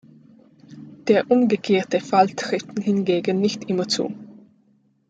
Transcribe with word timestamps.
Der 1.07 1.29
umgekehrte 1.29 1.99
Fall 1.99 2.29
trifft 2.29 2.69
hingegen 2.79 3.39
nicht 3.39 3.69
immer 3.69 3.87
zu. 3.87 4.11